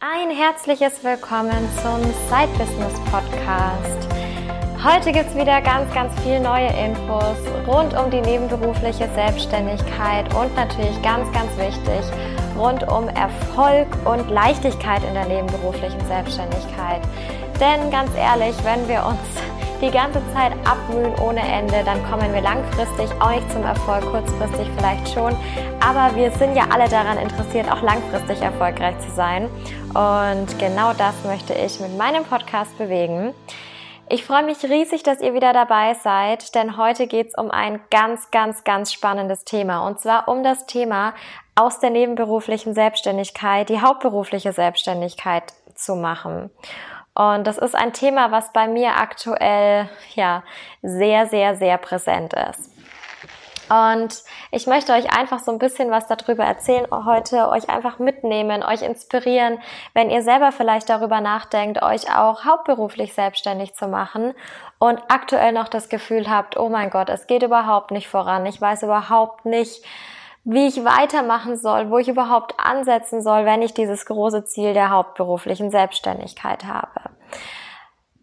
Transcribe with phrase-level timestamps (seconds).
[0.00, 4.06] Ein herzliches Willkommen zum Side Business Podcast.
[4.84, 7.36] Heute gibt es wieder ganz, ganz viel neue Infos
[7.66, 12.04] rund um die nebenberufliche Selbstständigkeit und natürlich ganz, ganz wichtig
[12.56, 17.02] rund um Erfolg und Leichtigkeit in der nebenberuflichen Selbstständigkeit.
[17.58, 19.18] Denn ganz ehrlich, wenn wir uns
[19.80, 24.68] die ganze Zeit abmühen ohne Ende, dann kommen wir langfristig auch nicht zum Erfolg, kurzfristig
[24.76, 25.36] vielleicht schon.
[25.80, 29.48] Aber wir sind ja alle daran interessiert, auch langfristig erfolgreich zu sein.
[29.88, 33.34] Und genau das möchte ich mit meinem Podcast bewegen.
[34.10, 37.78] Ich freue mich riesig, dass ihr wieder dabei seid, denn heute geht es um ein
[37.90, 39.86] ganz, ganz, ganz spannendes Thema.
[39.86, 41.14] Und zwar um das Thema
[41.54, 46.50] aus der nebenberuflichen Selbstständigkeit die hauptberufliche Selbstständigkeit zu machen.
[47.18, 50.44] Und das ist ein Thema, was bei mir aktuell ja
[50.82, 52.70] sehr, sehr, sehr präsent ist.
[53.68, 54.22] Und
[54.52, 58.82] ich möchte euch einfach so ein bisschen was darüber erzählen heute, euch einfach mitnehmen, euch
[58.82, 59.58] inspirieren,
[59.94, 64.32] wenn ihr selber vielleicht darüber nachdenkt, euch auch hauptberuflich selbstständig zu machen
[64.78, 68.60] und aktuell noch das Gefühl habt, oh mein Gott, es geht überhaupt nicht voran, ich
[68.60, 69.84] weiß überhaupt nicht,
[70.44, 74.90] wie ich weitermachen soll, wo ich überhaupt ansetzen soll, wenn ich dieses große Ziel der
[74.90, 77.10] hauptberuflichen Selbstständigkeit habe.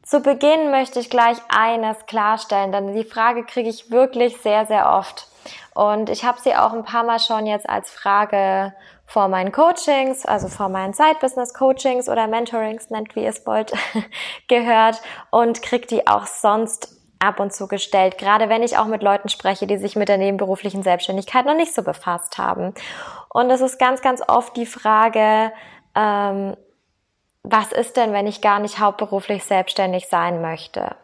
[0.01, 4.91] Zu Beginn möchte ich gleich eines klarstellen, denn die Frage kriege ich wirklich sehr, sehr
[4.91, 5.27] oft.
[5.73, 8.73] Und ich habe sie auch ein paar Mal schon jetzt als Frage
[9.05, 13.73] vor meinen Coachings, also vor meinen Side-Business-Coachings oder Mentorings, nennt wie ihr es wollt,
[14.47, 19.03] gehört und kriege die auch sonst ab und zu gestellt, gerade wenn ich auch mit
[19.03, 22.73] Leuten spreche, die sich mit der nebenberuflichen Selbstständigkeit noch nicht so befasst haben.
[23.29, 25.51] Und es ist ganz, ganz oft die Frage,
[25.95, 26.55] ähm,
[27.43, 30.95] was ist denn, wenn ich gar nicht hauptberuflich selbstständig sein möchte?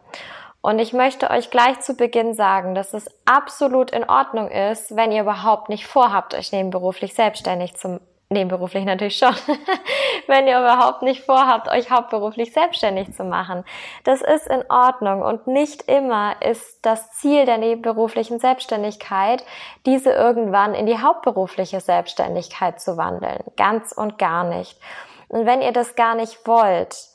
[0.62, 5.12] Und ich möchte euch gleich zu Beginn sagen, dass es absolut in Ordnung ist, wenn
[5.12, 8.00] ihr überhaupt nicht vorhabt, euch nebenberuflich selbstständig zu
[8.32, 9.36] nebenberuflich natürlich schon,
[10.28, 13.64] wenn ihr überhaupt nicht vorhabt, euch hauptberuflich selbstständig zu machen.
[14.04, 19.44] Das ist in Ordnung und nicht immer ist das Ziel der nebenberuflichen Selbstständigkeit,
[19.86, 23.44] diese irgendwann in die hauptberufliche Selbstständigkeit zu wandeln.
[23.58, 24.80] Ganz und gar nicht.
[25.28, 27.11] Und wenn ihr das gar nicht wollt,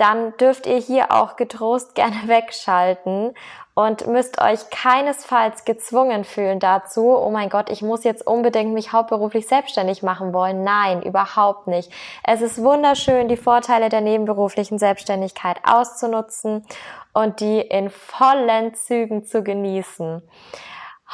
[0.00, 3.34] dann dürft ihr hier auch getrost gerne wegschalten
[3.74, 8.92] und müsst euch keinesfalls gezwungen fühlen dazu, oh mein Gott, ich muss jetzt unbedingt mich
[8.92, 10.64] hauptberuflich selbstständig machen wollen.
[10.64, 11.90] Nein, überhaupt nicht.
[12.24, 16.66] Es ist wunderschön, die Vorteile der nebenberuflichen Selbstständigkeit auszunutzen
[17.12, 20.22] und die in vollen Zügen zu genießen.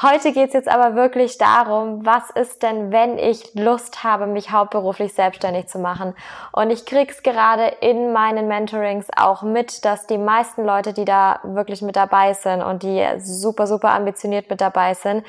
[0.03, 5.15] Heute geht's jetzt aber wirklich darum, was ist denn, wenn ich Lust habe, mich hauptberuflich
[5.15, 6.15] selbstständig zu machen?
[6.53, 11.41] Und ich krieg's gerade in meinen Mentorings auch mit, dass die meisten Leute, die da
[11.45, 15.25] wirklich mit dabei sind und die super, super ambitioniert mit dabei sind,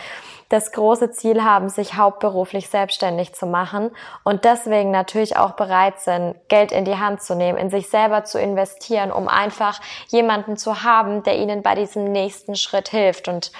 [0.49, 3.91] das große Ziel haben, sich hauptberuflich selbstständig zu machen
[4.25, 8.25] und deswegen natürlich auch bereit sind, Geld in die Hand zu nehmen, in sich selber
[8.25, 9.79] zu investieren, um einfach
[10.09, 13.29] jemanden zu haben, der ihnen bei diesem nächsten Schritt hilft.
[13.29, 13.53] Und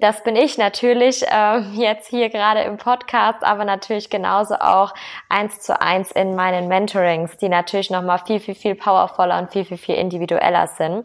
[0.00, 4.94] das bin ich natürlich äh, jetzt hier gerade im Podcast, aber natürlich genauso auch
[5.28, 9.64] eins zu eins in meinen Mentorings, die natürlich nochmal viel, viel, viel powervoller und viel,
[9.64, 11.04] viel, viel individueller sind.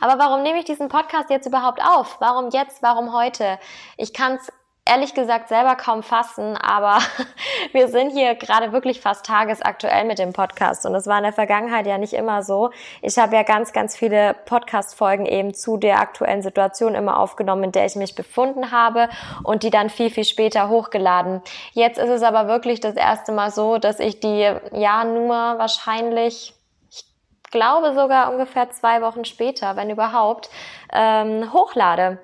[0.00, 2.20] Aber warum nehme ich diesen Podcast jetzt überhaupt auf?
[2.20, 2.82] Warum jetzt?
[2.82, 3.58] Warum heute?
[3.96, 4.52] Ich kann es
[4.86, 6.98] ehrlich gesagt selber kaum fassen, aber
[7.72, 11.32] wir sind hier gerade wirklich fast tagesaktuell mit dem Podcast und es war in der
[11.32, 12.70] Vergangenheit ja nicht immer so.
[13.02, 17.72] Ich habe ja ganz, ganz viele Podcast-Folgen eben zu der aktuellen Situation immer aufgenommen, in
[17.72, 19.08] der ich mich befunden habe
[19.42, 21.42] und die dann viel, viel später hochgeladen.
[21.72, 26.54] Jetzt ist es aber wirklich das erste Mal so, dass ich die ja nur wahrscheinlich
[26.90, 27.04] ich
[27.50, 30.50] glaube sogar ungefähr zwei Wochen später, wenn überhaupt,
[30.92, 32.18] ähm, hochlade.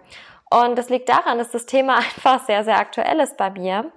[0.53, 3.91] Und das liegt daran, dass das Thema einfach sehr, sehr aktuell ist bei mir.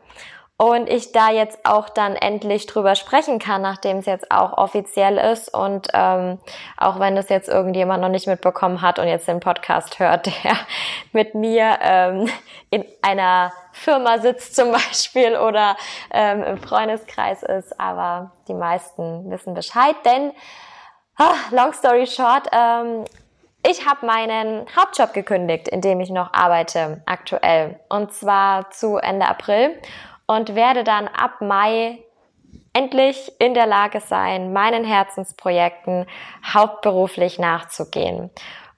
[0.58, 5.18] Und ich da jetzt auch dann endlich drüber sprechen kann, nachdem es jetzt auch offiziell
[5.18, 6.40] ist und ähm,
[6.78, 10.56] auch wenn das jetzt irgendjemand noch nicht mitbekommen hat und jetzt den Podcast hört, der
[11.12, 12.30] mit mir ähm,
[12.70, 15.76] in einer Firma sitzt zum Beispiel oder
[16.10, 20.32] ähm, im Freundeskreis ist, aber die meisten wissen Bescheid, denn
[21.18, 23.04] ah, long story short, ähm,
[23.68, 27.80] ich habe meinen Hauptjob gekündigt, in dem ich noch arbeite aktuell.
[27.90, 29.72] Und zwar zu Ende April
[30.28, 32.00] und werde dann ab Mai
[32.74, 36.06] endlich in der Lage sein, meinen Herzensprojekten
[36.54, 38.30] hauptberuflich nachzugehen.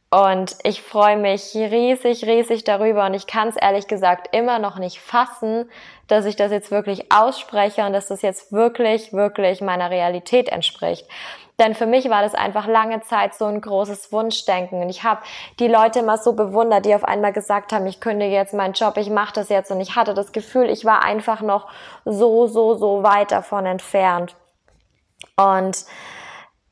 [0.10, 4.78] Und ich freue mich riesig, riesig darüber und ich kann es ehrlich gesagt immer noch
[4.80, 5.69] nicht fassen,
[6.07, 11.06] dass ich das jetzt wirklich ausspreche und dass das jetzt wirklich, wirklich meiner Realität entspricht.
[11.59, 14.81] Denn für mich war das einfach lange Zeit so ein großes Wunschdenken.
[14.81, 15.21] Und ich habe
[15.59, 18.98] die Leute immer so bewundert, die auf einmal gesagt haben, ich kündige jetzt meinen Job,
[18.98, 19.71] ich mache das jetzt.
[19.71, 21.68] Und ich hatte das Gefühl, ich war einfach noch
[22.06, 24.36] so, so, so weit davon entfernt.
[25.36, 25.86] Und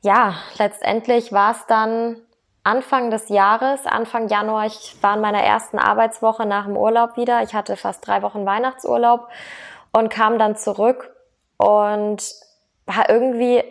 [0.02, 2.18] ja, letztendlich war es dann
[2.62, 7.42] Anfang des Jahres, Anfang Januar, ich war in meiner ersten Arbeitswoche nach dem Urlaub wieder.
[7.42, 9.28] Ich hatte fast drei Wochen Weihnachtsurlaub
[9.92, 11.12] und kam dann zurück
[11.58, 12.22] und
[12.86, 13.62] war irgendwie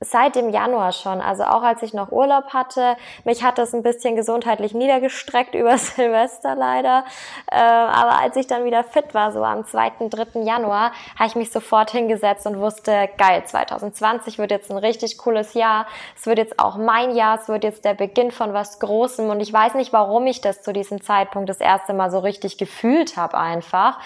[0.00, 2.96] seit dem Januar schon, also auch als ich noch Urlaub hatte.
[3.24, 7.04] Mich hat das ein bisschen gesundheitlich niedergestreckt über Silvester leider.
[7.50, 10.40] Äh, aber als ich dann wieder fit war, so am 2., 3.
[10.42, 15.54] Januar, habe ich mich sofort hingesetzt und wusste, geil, 2020 wird jetzt ein richtig cooles
[15.54, 15.86] Jahr.
[16.16, 19.28] Es wird jetzt auch mein Jahr, es wird jetzt der Beginn von was Großem.
[19.28, 22.56] Und ich weiß nicht, warum ich das zu diesem Zeitpunkt das erste Mal so richtig
[22.56, 23.98] gefühlt habe einfach.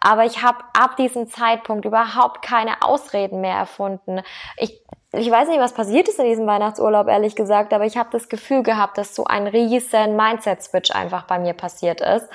[0.00, 4.20] Aber ich habe ab diesem Zeitpunkt überhaupt keine Ausreden mehr erfunden.
[4.56, 4.80] Ich
[5.12, 8.28] ich weiß nicht, was passiert ist in diesem Weihnachtsurlaub, ehrlich gesagt, aber ich habe das
[8.28, 12.28] Gefühl gehabt, dass so ein riesen Mindset-Switch einfach bei mir passiert ist.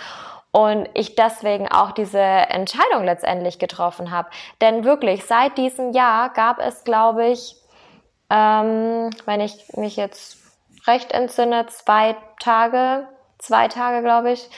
[0.52, 4.30] Und ich deswegen auch diese Entscheidung letztendlich getroffen habe.
[4.62, 7.58] Denn wirklich, seit diesem Jahr gab es, glaube ich,
[8.30, 10.38] ähm, wenn ich mich jetzt
[10.88, 13.08] recht entsinne, zwei Tage,
[13.38, 14.50] zwei Tage, glaube ich,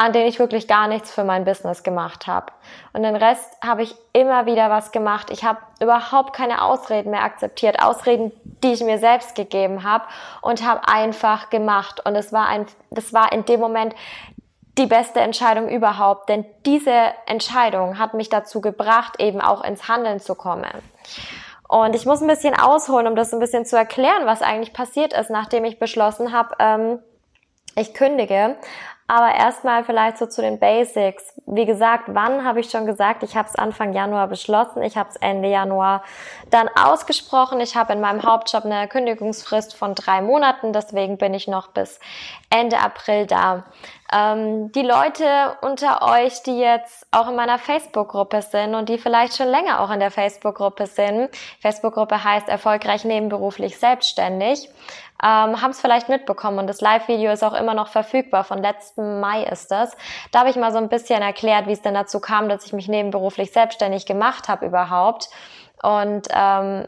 [0.00, 2.46] an denen ich wirklich gar nichts für mein Business gemacht habe.
[2.94, 5.28] Und den Rest habe ich immer wieder was gemacht.
[5.30, 8.32] Ich habe überhaupt keine Ausreden mehr akzeptiert, Ausreden,
[8.64, 10.04] die ich mir selbst gegeben habe
[10.40, 12.00] und habe einfach gemacht.
[12.06, 13.94] Und es war ein, das war in dem Moment
[14.78, 20.18] die beste Entscheidung überhaupt, denn diese Entscheidung hat mich dazu gebracht, eben auch ins Handeln
[20.18, 20.64] zu kommen.
[21.68, 25.12] Und ich muss ein bisschen ausholen, um das ein bisschen zu erklären, was eigentlich passiert
[25.12, 27.00] ist, nachdem ich beschlossen habe, ähm,
[27.76, 28.56] ich kündige.
[29.10, 31.34] Aber erstmal vielleicht so zu den Basics.
[31.44, 33.24] Wie gesagt, wann habe ich schon gesagt?
[33.24, 34.84] Ich habe es Anfang Januar beschlossen.
[34.84, 36.04] Ich habe es Ende Januar
[36.50, 37.58] dann ausgesprochen.
[37.58, 40.72] Ich habe in meinem Hauptjob eine Kündigungsfrist von drei Monaten.
[40.72, 41.98] Deswegen bin ich noch bis
[42.50, 43.64] Ende April da.
[44.12, 49.36] Ähm, die Leute unter euch, die jetzt auch in meiner Facebook-Gruppe sind und die vielleicht
[49.36, 51.30] schon länger auch in der Facebook-Gruppe sind.
[51.60, 54.68] Facebook-Gruppe heißt erfolgreich nebenberuflich selbstständig
[55.22, 58.44] ähm, haben es vielleicht mitbekommen und das Live-Video ist auch immer noch verfügbar.
[58.44, 59.96] Von letzten Mai ist das.
[60.32, 62.72] Da habe ich mal so ein bisschen erklärt, wie es denn dazu kam, dass ich
[62.72, 65.28] mich nebenberuflich selbstständig gemacht habe überhaupt
[65.82, 66.86] und ähm,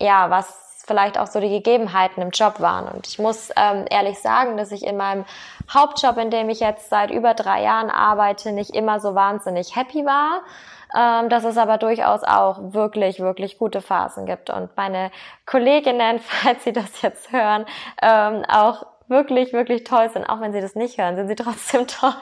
[0.00, 2.86] ja, was vielleicht auch so die Gegebenheiten im Job waren.
[2.88, 5.24] Und ich muss ähm, ehrlich sagen, dass ich in meinem
[5.72, 10.04] Hauptjob, in dem ich jetzt seit über drei Jahren arbeite, nicht immer so wahnsinnig happy
[10.04, 10.42] war
[10.94, 14.50] ähm, dass es aber durchaus auch wirklich, wirklich gute Phasen gibt.
[14.50, 15.10] Und meine
[15.46, 17.66] Kolleginnen, falls Sie das jetzt hören,
[18.02, 20.24] ähm, auch wirklich, wirklich toll sind.
[20.24, 22.12] Auch wenn sie das nicht hören, sind sie trotzdem toll.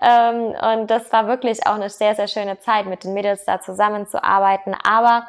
[0.00, 3.60] Ähm, und das war wirklich auch eine sehr, sehr schöne Zeit, mit den Mädels da
[3.60, 4.74] zusammenzuarbeiten.
[4.82, 5.26] Aber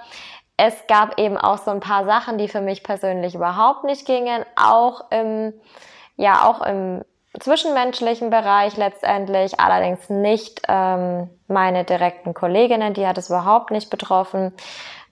[0.57, 4.43] es gab eben auch so ein paar Sachen, die für mich persönlich überhaupt nicht gingen.
[4.55, 5.53] Auch im,
[6.15, 7.03] ja, auch im
[7.39, 14.53] zwischenmenschlichen Bereich letztendlich, allerdings nicht ähm, meine direkten Kolleginnen, die hat es überhaupt nicht betroffen.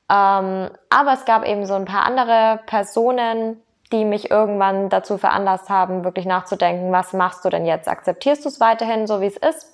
[0.09, 3.61] Ähm, aber es gab eben so ein paar andere Personen,
[3.91, 7.87] die mich irgendwann dazu veranlasst haben, wirklich nachzudenken, was machst du denn jetzt?
[7.87, 9.73] Akzeptierst du es weiterhin so, wie es ist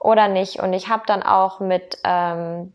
[0.00, 0.60] oder nicht?
[0.60, 2.72] Und ich habe dann auch mit ähm,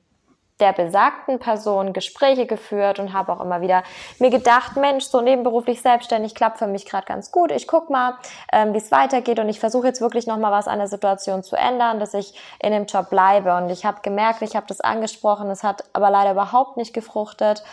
[0.60, 3.84] der besagten Person Gespräche geführt und habe auch immer wieder
[4.20, 7.52] mir gedacht, Mensch, so nebenberuflich selbstständig klappt für mich gerade ganz gut.
[7.52, 8.16] Ich guck mal,
[8.52, 11.44] ähm, wie es weitergeht und ich versuche jetzt wirklich noch mal was an der Situation
[11.44, 13.56] zu ändern, dass ich in dem Job bleibe.
[13.56, 17.64] Und ich habe gemerkt, ich habe das angesprochen, es hat aber leider überhaupt nicht gefruchtet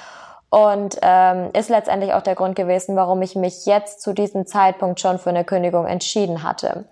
[0.50, 5.00] und ähm, ist letztendlich auch der Grund gewesen, warum ich mich jetzt zu diesem Zeitpunkt
[5.00, 6.84] schon für eine Kündigung entschieden hatte.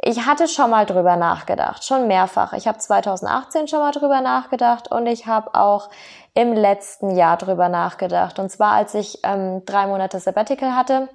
[0.00, 2.52] Ich hatte schon mal drüber nachgedacht, schon mehrfach.
[2.52, 5.90] Ich habe 2018 schon mal drüber nachgedacht und ich habe auch
[6.34, 8.38] im letzten Jahr drüber nachgedacht.
[8.38, 11.08] Und zwar, als ich ähm, drei Monate Sabbatical hatte,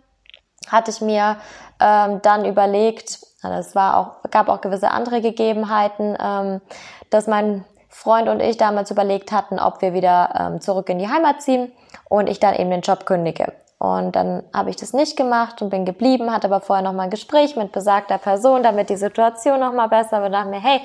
[0.67, 1.37] hatte ich mir
[1.79, 6.61] ähm, dann überlegt, es war auch, gab auch gewisse andere Gegebenheiten, ähm,
[7.09, 11.07] dass mein Freund und ich damals überlegt hatten, ob wir wieder ähm, zurück in die
[11.07, 11.71] Heimat ziehen
[12.09, 13.53] und ich dann eben den Job kündige.
[13.83, 17.03] Und dann habe ich das nicht gemacht und bin geblieben, hatte aber vorher noch mal
[17.03, 20.33] ein Gespräch mit besagter Person, damit die Situation noch mal besser wird.
[20.33, 20.79] Dachte mir, hey,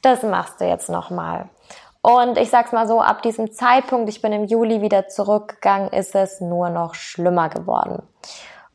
[0.00, 1.48] das machst du jetzt noch mal.
[2.00, 6.16] Und ich sag's mal so, ab diesem Zeitpunkt, ich bin im Juli wieder zurückgegangen, ist
[6.16, 8.02] es nur noch schlimmer geworden.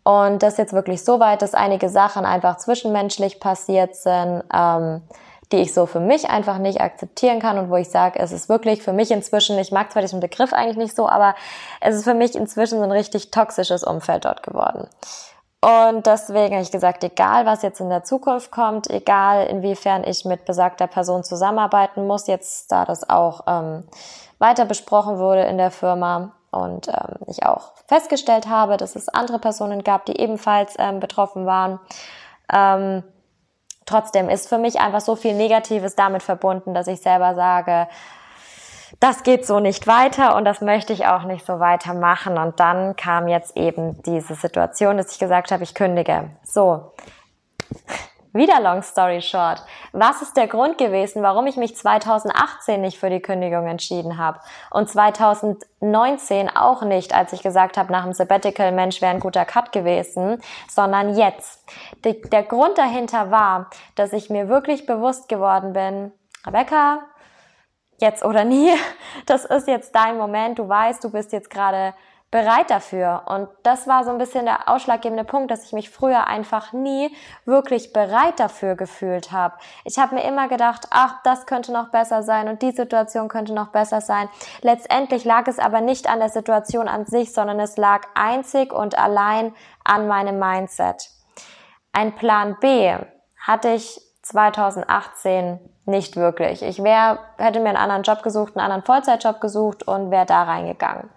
[0.06, 4.44] Und das jetzt wirklich so weit, dass einige Sachen einfach zwischenmenschlich passiert sind.
[4.54, 5.02] Ähm,
[5.52, 8.50] die ich so für mich einfach nicht akzeptieren kann und wo ich sage, es ist
[8.50, 11.36] wirklich für mich inzwischen, ich mag zwar diesen Begriff eigentlich nicht so, aber
[11.80, 14.88] es ist für mich inzwischen so ein richtig toxisches Umfeld dort geworden.
[15.60, 20.24] Und deswegen habe ich gesagt, egal was jetzt in der Zukunft kommt, egal inwiefern ich
[20.24, 23.84] mit besagter Person zusammenarbeiten muss, jetzt da das auch ähm,
[24.38, 29.40] weiter besprochen wurde in der Firma und ähm, ich auch festgestellt habe, dass es andere
[29.40, 31.80] Personen gab, die ebenfalls ähm, betroffen waren,
[32.54, 33.04] ähm,
[33.88, 37.88] Trotzdem ist für mich einfach so viel Negatives damit verbunden, dass ich selber sage,
[39.00, 42.38] das geht so nicht weiter und das möchte ich auch nicht so weitermachen.
[42.38, 46.30] Und dann kam jetzt eben diese Situation, dass ich gesagt habe, ich kündige.
[46.44, 46.92] So.
[48.38, 49.64] Wieder long story short.
[49.94, 54.40] Was ist der Grund gewesen, warum ich mich 2018 nicht für die Kündigung entschieden habe
[54.70, 59.44] und 2019 auch nicht, als ich gesagt habe, nach dem Sabbatical, Mensch, wäre ein guter
[59.44, 60.40] Cut gewesen,
[60.70, 61.66] sondern jetzt.
[62.04, 66.12] der Grund dahinter war, dass ich mir wirklich bewusst geworden bin,
[66.46, 67.00] Rebecca,
[68.00, 68.70] jetzt oder nie.
[69.26, 70.60] Das ist jetzt dein Moment.
[70.60, 71.96] Du weißt, du bist jetzt gerade
[72.30, 73.24] bereit dafür.
[73.26, 77.16] Und das war so ein bisschen der ausschlaggebende Punkt, dass ich mich früher einfach nie
[77.46, 79.56] wirklich bereit dafür gefühlt habe.
[79.86, 83.54] Ich habe mir immer gedacht, ach, das könnte noch besser sein und die Situation könnte
[83.54, 84.28] noch besser sein.
[84.62, 88.98] Letztendlich lag es aber nicht an der Situation an sich, sondern es lag einzig und
[88.98, 89.54] allein
[89.86, 91.10] an meinem Mindset.
[91.94, 92.94] Ein Plan B
[93.40, 96.62] hatte ich 2018 nicht wirklich.
[96.62, 100.44] Ich wäre, hätte mir einen anderen Job gesucht, einen anderen Vollzeitjob gesucht und wäre da
[100.44, 101.10] reingegangen.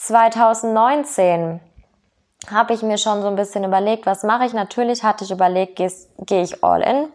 [0.00, 1.60] 2019
[2.50, 4.54] habe ich mir schon so ein bisschen überlegt, was mache ich.
[4.54, 7.08] Natürlich hatte ich überlegt, gehe ich all in.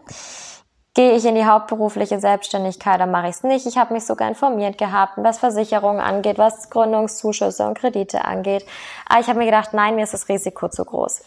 [0.94, 3.66] Gehe ich in die hauptberufliche Selbstständigkeit, dann mache ich es nicht.
[3.66, 8.68] Ich habe mich sogar informiert gehabt, was Versicherungen angeht, was Gründungszuschüsse und Kredite angeht.
[9.10, 11.24] Aber ich habe mir gedacht, nein, mir ist das Risiko zu groß.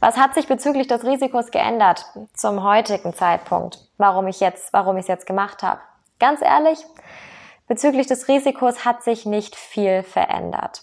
[0.00, 2.04] Was hat sich bezüglich des Risikos geändert
[2.34, 3.78] zum heutigen Zeitpunkt?
[3.96, 5.80] Warum ich jetzt, warum ich es jetzt gemacht habe?
[6.18, 6.84] Ganz ehrlich,
[7.68, 10.82] bezüglich des Risikos hat sich nicht viel verändert.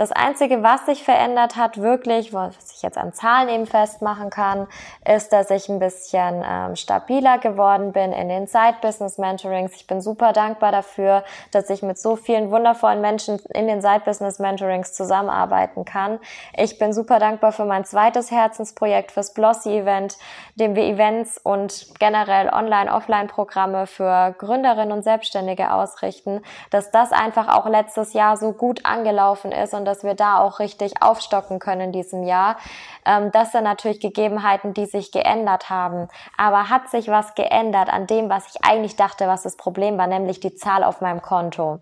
[0.00, 4.66] Das Einzige, was sich verändert hat, wirklich, was ich jetzt an Zahlen eben festmachen kann,
[5.04, 9.74] ist, dass ich ein bisschen ähm, stabiler geworden bin in den Side-Business-Mentorings.
[9.74, 14.94] Ich bin super dankbar dafür, dass ich mit so vielen wundervollen Menschen in den Side-Business-Mentorings
[14.94, 16.18] zusammenarbeiten kann.
[16.56, 20.16] Ich bin super dankbar für mein zweites Herzensprojekt, fürs Blossy-Event,
[20.54, 26.40] dem wir Events und generell Online-Offline-Programme für Gründerinnen und Selbstständige ausrichten,
[26.70, 30.58] dass das einfach auch letztes Jahr so gut angelaufen ist und dass wir da auch
[30.60, 32.56] richtig aufstocken können in diesem Jahr.
[33.04, 36.08] Ähm, das sind natürlich Gegebenheiten, die sich geändert haben.
[36.36, 40.06] Aber hat sich was geändert an dem, was ich eigentlich dachte, was das Problem war,
[40.06, 41.80] nämlich die Zahl auf meinem Konto?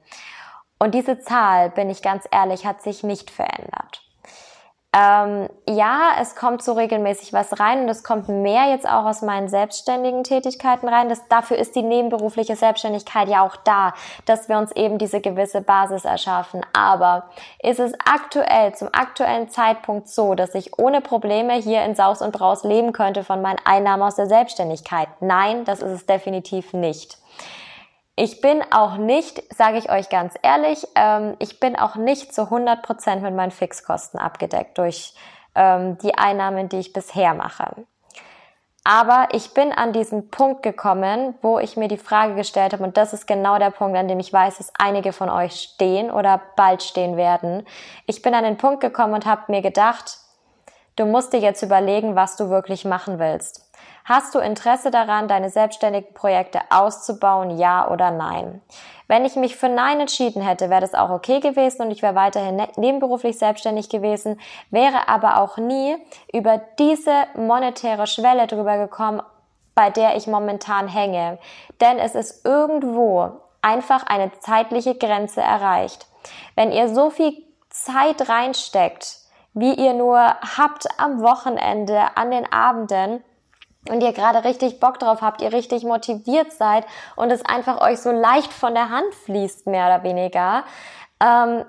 [0.79, 4.08] Und diese Zahl, bin ich ganz ehrlich, hat sich nicht verändert.
[4.97, 9.21] Ähm, ja, es kommt so regelmäßig was rein und es kommt mehr jetzt auch aus
[9.21, 11.11] meinen selbstständigen Tätigkeiten rein.
[11.11, 13.93] Das, dafür ist die nebenberufliche Selbstständigkeit ja auch da,
[14.25, 16.65] dass wir uns eben diese gewisse Basis erschaffen.
[16.73, 17.29] Aber
[17.63, 22.33] ist es aktuell, zum aktuellen Zeitpunkt so, dass ich ohne Probleme hier in Saus und
[22.33, 25.09] Braus leben könnte von meinen Einnahmen aus der Selbstständigkeit?
[25.21, 27.18] Nein, das ist es definitiv nicht.
[28.21, 32.43] Ich bin auch nicht, sage ich euch ganz ehrlich, ähm, ich bin auch nicht zu
[32.43, 35.15] 100 Prozent mit meinen Fixkosten abgedeckt durch
[35.55, 37.87] ähm, die Einnahmen, die ich bisher mache.
[38.83, 42.97] Aber ich bin an diesen Punkt gekommen, wo ich mir die Frage gestellt habe, und
[42.97, 46.41] das ist genau der Punkt, an dem ich weiß, dass einige von euch stehen oder
[46.57, 47.69] bald stehen werden.
[48.07, 50.19] Ich bin an den Punkt gekommen und habe mir gedacht,
[50.97, 53.68] du musst dir jetzt überlegen, was du wirklich machen willst.
[54.09, 58.63] Hast du Interesse daran, deine selbstständigen Projekte auszubauen, ja oder nein?
[59.07, 62.15] Wenn ich mich für Nein entschieden hätte, wäre das auch okay gewesen und ich wäre
[62.15, 65.95] weiterhin ne-, nebenberuflich selbstständig gewesen, wäre aber auch nie
[66.33, 69.21] über diese monetäre Schwelle drüber gekommen,
[69.75, 71.39] bei der ich momentan hänge.
[71.83, 76.07] Denn es ist irgendwo einfach eine zeitliche Grenze erreicht.
[76.55, 77.35] Wenn ihr so viel
[77.69, 79.19] Zeit reinsteckt,
[79.53, 80.19] wie ihr nur
[80.57, 83.23] habt am Wochenende, an den Abenden,
[83.91, 86.85] und ihr gerade richtig Bock drauf habt, ihr richtig motiviert seid
[87.17, 90.65] und es einfach euch so leicht von der Hand fließt, mehr oder weniger,
[91.21, 91.65] ähm,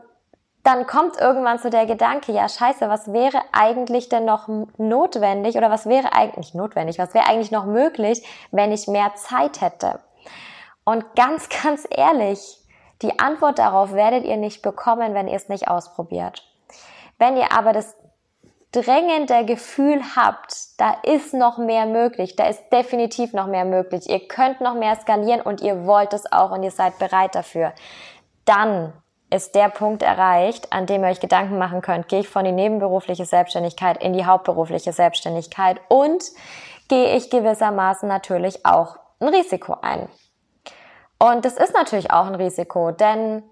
[0.63, 4.47] dann kommt irgendwann so der Gedanke, ja scheiße, was wäre eigentlich denn noch
[4.77, 9.61] notwendig oder was wäre eigentlich notwendig, was wäre eigentlich noch möglich, wenn ich mehr Zeit
[9.61, 9.99] hätte?
[10.83, 12.57] Und ganz, ganz ehrlich,
[13.01, 16.43] die Antwort darauf werdet ihr nicht bekommen, wenn ihr es nicht ausprobiert.
[17.17, 17.95] Wenn ihr aber das
[18.71, 24.27] drängende Gefühl habt, da ist noch mehr möglich, da ist definitiv noch mehr möglich, ihr
[24.27, 27.73] könnt noch mehr skalieren und ihr wollt es auch und ihr seid bereit dafür,
[28.45, 28.93] dann
[29.31, 32.51] ist der Punkt erreicht, an dem ihr euch Gedanken machen könnt, gehe ich von die
[32.51, 35.79] nebenberufliche Selbstständigkeit in die hauptberufliche Selbstständigkeit?
[35.88, 36.23] Und
[36.88, 40.09] gehe ich gewissermaßen natürlich auch ein Risiko ein.
[41.19, 43.43] Und das ist natürlich auch ein Risiko, denn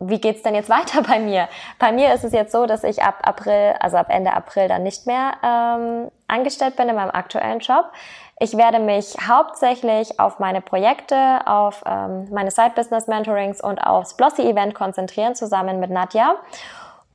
[0.00, 1.48] wie geht's denn jetzt weiter bei mir?
[1.78, 4.82] Bei mir ist es jetzt so, dass ich ab April, also ab Ende April dann
[4.82, 7.92] nicht mehr ähm, angestellt bin in meinem aktuellen Job.
[8.40, 15.34] Ich werde mich hauptsächlich auf meine Projekte, auf ähm, meine Side-Business-Mentorings und aufs Blossy-Event konzentrieren,
[15.34, 16.36] zusammen mit Nadja.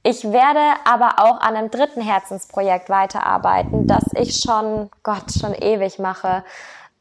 [0.04, 5.98] Ich werde aber auch an einem dritten Herzensprojekt weiterarbeiten, das ich schon, Gott, schon ewig
[5.98, 6.44] mache.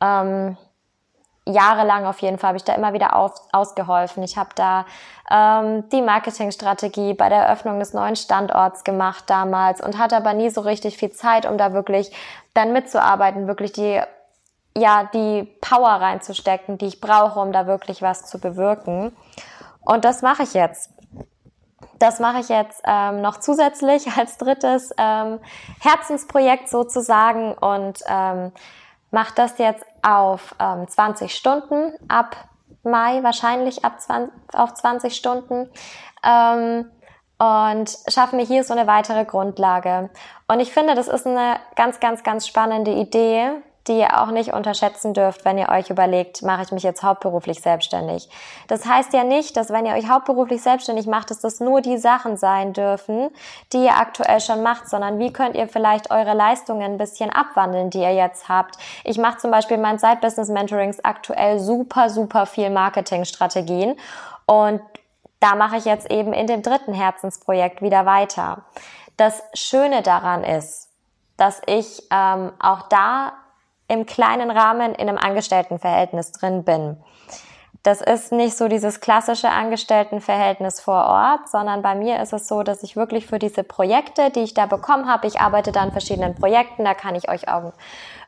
[0.00, 0.57] Ähm,
[1.47, 4.23] jahrelang auf jeden Fall habe ich da immer wieder auf, ausgeholfen.
[4.23, 4.87] Ich habe da
[5.31, 10.51] ähm, die Marketingstrategie bei der Eröffnung des neuen Standorts gemacht damals und hatte aber nie
[10.51, 12.13] so richtig viel Zeit, um da wirklich
[12.55, 14.01] dann mitzuarbeiten, wirklich die
[14.77, 19.15] ja die Power reinzustecken, die ich brauche, um da wirklich was zu bewirken.
[19.81, 20.91] Und das mache ich jetzt.
[21.99, 25.41] Das mache ich jetzt ähm, noch zusätzlich als drittes ähm,
[25.81, 28.53] Herzensprojekt sozusagen und ähm,
[29.11, 32.37] mache das jetzt auf ähm, 20 Stunden ab
[32.83, 35.71] Mai, wahrscheinlich ab 20, auf 20 Stunden.
[36.23, 36.91] Ähm,
[37.39, 40.11] und schaffe mir hier so eine weitere Grundlage.
[40.47, 43.51] Und ich finde, das ist eine ganz, ganz, ganz spannende Idee,
[43.87, 47.61] die ihr auch nicht unterschätzen dürft, wenn ihr euch überlegt, mache ich mich jetzt hauptberuflich
[47.61, 48.29] selbstständig.
[48.67, 51.99] Das heißt ja nicht, dass wenn ihr euch hauptberuflich selbstständig macht, dass das nur die
[51.99, 53.31] Sachen sein dürfen,
[53.73, 57.91] die ihr aktuell schon macht, sondern wie könnt ihr vielleicht eure Leistungen ein bisschen abwandeln,
[57.91, 58.76] die ihr jetzt habt.
[59.05, 63.97] Ich mache zum Beispiel mein Side-Business-Mentorings aktuell super, super viel Marketingstrategien
[64.47, 64.81] und
[65.41, 68.64] da mache ich jetzt eben in dem dritten Herzensprojekt wieder weiter.
[69.19, 70.88] Das Schöne daran ist,
[71.37, 73.33] dass ich ähm, auch da
[73.88, 76.97] im kleinen Rahmen in einem Angestelltenverhältnis drin bin.
[77.83, 82.62] Das ist nicht so dieses klassische Angestelltenverhältnis vor Ort, sondern bei mir ist es so,
[82.62, 85.93] dass ich wirklich für diese Projekte, die ich da bekommen habe, ich arbeite da an
[85.93, 87.75] verschiedenen Projekten, da kann ich euch auch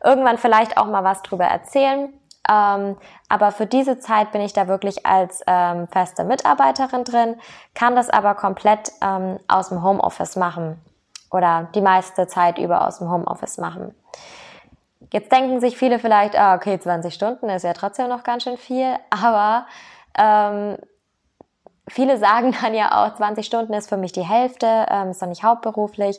[0.05, 2.13] irgendwann vielleicht auch mal was drüber erzählen.
[2.49, 2.97] Ähm,
[3.31, 7.41] aber für diese Zeit bin ich da wirklich als ähm, feste Mitarbeiterin drin,
[7.75, 10.81] kann das aber komplett ähm, aus dem Homeoffice machen
[11.31, 13.95] oder die meiste Zeit über aus dem Homeoffice machen.
[15.13, 18.57] Jetzt denken sich viele vielleicht, ah, okay, 20 Stunden ist ja trotzdem noch ganz schön
[18.57, 19.67] viel, aber
[20.19, 20.77] ähm,
[21.89, 25.29] viele sagen dann ja auch, 20 Stunden ist für mich die Hälfte, ähm, ist doch
[25.29, 26.19] nicht hauptberuflich.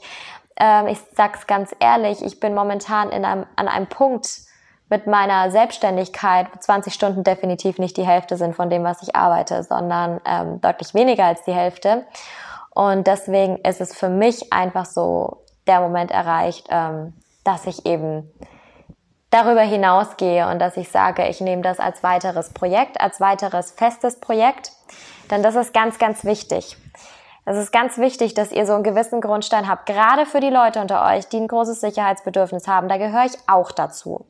[0.60, 4.48] Ähm, ich sag's ganz ehrlich, ich bin momentan in einem, an einem Punkt
[4.90, 9.64] mit meiner Selbstständigkeit, 20 Stunden definitiv nicht die Hälfte sind von dem, was ich arbeite,
[9.64, 12.06] sondern ähm, deutlich weniger als die Hälfte.
[12.70, 18.32] Und deswegen ist es für mich einfach so der Moment erreicht, ähm, dass ich eben
[19.30, 24.20] darüber hinausgehe und dass ich sage, ich nehme das als weiteres Projekt, als weiteres festes
[24.20, 24.72] Projekt,
[25.32, 26.78] denn das ist ganz, ganz wichtig.
[27.46, 30.82] Es ist ganz wichtig, dass ihr so einen gewissen Grundstein habt, gerade für die Leute
[30.82, 32.90] unter euch, die ein großes Sicherheitsbedürfnis haben.
[32.90, 34.26] Da gehöre ich auch dazu.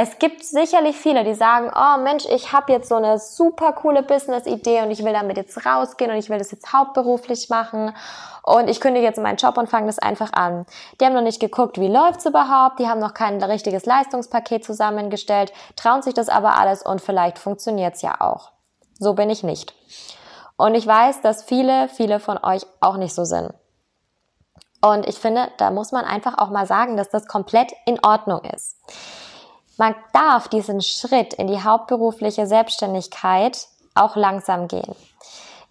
[0.00, 4.04] Es gibt sicherlich viele, die sagen, oh Mensch, ich habe jetzt so eine super coole
[4.04, 7.92] Business-Idee und ich will damit jetzt rausgehen und ich will das jetzt hauptberuflich machen
[8.44, 10.66] und ich kündige jetzt meinen Job und fange das einfach an.
[11.00, 15.52] Die haben noch nicht geguckt, wie läuft's überhaupt, die haben noch kein richtiges Leistungspaket zusammengestellt,
[15.74, 18.52] trauen sich das aber alles und vielleicht funktioniert's ja auch.
[19.00, 19.74] So bin ich nicht.
[20.56, 23.52] Und ich weiß, dass viele, viele von euch auch nicht so sind.
[24.80, 28.44] Und ich finde, da muss man einfach auch mal sagen, dass das komplett in Ordnung
[28.44, 28.76] ist.
[29.78, 34.94] Man darf diesen Schritt in die hauptberufliche Selbstständigkeit auch langsam gehen.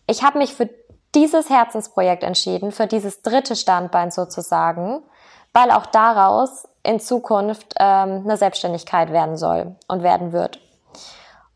[0.08, 0.70] Ich habe mich für
[1.14, 5.04] dieses Herzensprojekt entschieden, für dieses dritte Standbein sozusagen,
[5.54, 10.60] weil auch daraus in Zukunft ähm, eine Selbstständigkeit werden soll und werden wird.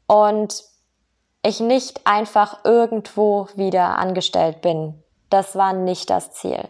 [0.08, 0.64] Und
[1.44, 5.02] ich nicht einfach irgendwo wieder angestellt bin.
[5.30, 6.68] Das war nicht das Ziel.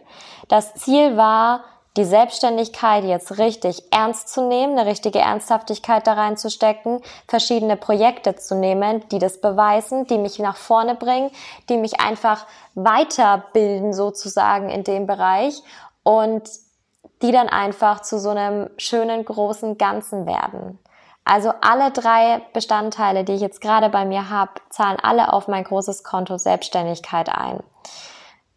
[0.48, 1.64] Das Ziel war,
[1.96, 8.54] die Selbstständigkeit jetzt richtig ernst zu nehmen, eine richtige Ernsthaftigkeit da reinzustecken, verschiedene Projekte zu
[8.54, 11.30] nehmen, die das beweisen, die mich nach vorne bringen,
[11.68, 15.62] die mich einfach weiterbilden sozusagen in dem Bereich
[16.02, 16.48] und
[17.20, 20.78] die dann einfach zu so einem schönen großen Ganzen werden.
[21.24, 25.62] Also alle drei Bestandteile, die ich jetzt gerade bei mir habe, zahlen alle auf mein
[25.62, 27.62] großes Konto Selbstständigkeit ein.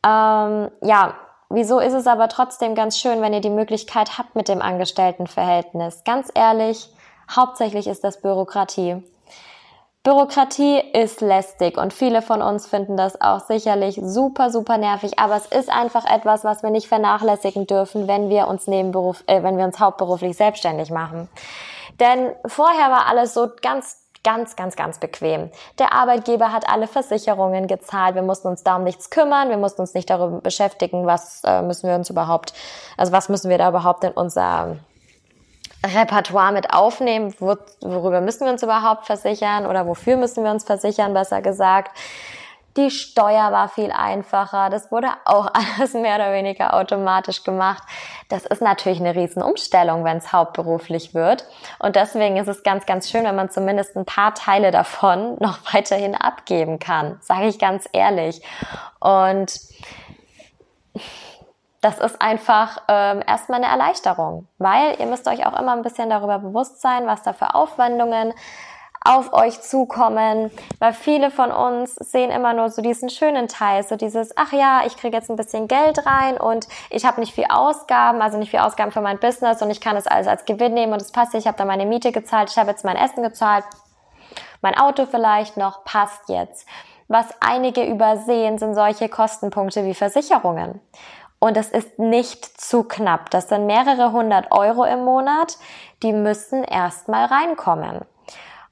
[0.03, 1.13] Ähm, ja,
[1.49, 6.03] Wieso ist es aber trotzdem ganz schön, wenn ihr die Möglichkeit habt mit dem Angestelltenverhältnis?
[6.03, 6.89] Ganz ehrlich,
[7.29, 9.03] hauptsächlich ist das Bürokratie.
[10.03, 15.35] Bürokratie ist lästig und viele von uns finden das auch sicherlich super, super nervig, aber
[15.35, 19.57] es ist einfach etwas, was wir nicht vernachlässigen dürfen, wenn wir uns nebenberuf, äh, wenn
[19.57, 21.27] wir uns hauptberuflich selbstständig machen.
[21.99, 25.49] Denn vorher war alles so ganz ganz, ganz, ganz bequem.
[25.79, 28.15] Der Arbeitgeber hat alle Versicherungen gezahlt.
[28.15, 29.49] Wir mussten uns da um nichts kümmern.
[29.49, 32.53] Wir mussten uns nicht darüber beschäftigen, was äh, müssen wir uns überhaupt,
[32.97, 34.77] also was müssen wir da überhaupt in unser
[35.85, 37.33] Repertoire mit aufnehmen.
[37.39, 41.95] Wor worüber müssen wir uns überhaupt versichern oder wofür müssen wir uns versichern, besser gesagt.
[42.77, 44.69] Die Steuer war viel einfacher.
[44.69, 47.83] Das wurde auch alles mehr oder weniger automatisch gemacht.
[48.29, 51.45] Das ist natürlich eine Riesenumstellung, wenn es hauptberuflich wird.
[51.79, 55.73] Und deswegen ist es ganz, ganz schön, wenn man zumindest ein paar Teile davon noch
[55.73, 57.17] weiterhin abgeben kann.
[57.21, 58.41] Sage ich ganz ehrlich.
[58.99, 59.59] Und
[61.81, 66.09] das ist einfach ähm, erstmal eine Erleichterung, weil ihr müsst euch auch immer ein bisschen
[66.09, 68.33] darüber bewusst sein, was da für Aufwendungen
[69.05, 73.95] auf euch zukommen, weil viele von uns sehen immer nur so diesen schönen Teil, so
[73.95, 77.45] dieses, ach ja, ich kriege jetzt ein bisschen Geld rein und ich habe nicht viel
[77.49, 80.73] Ausgaben, also nicht viel Ausgaben für mein Business und ich kann es alles als Gewinn
[80.73, 83.21] nehmen und es passt, ich habe da meine Miete gezahlt, ich habe jetzt mein Essen
[83.21, 83.63] gezahlt,
[84.61, 86.67] mein Auto vielleicht noch, passt jetzt.
[87.07, 90.81] Was einige übersehen, sind solche Kostenpunkte wie Versicherungen.
[91.37, 93.29] Und es ist nicht zu knapp.
[93.29, 95.59] Das sind mehrere hundert Euro im Monat,
[96.01, 98.05] die müssen erstmal reinkommen.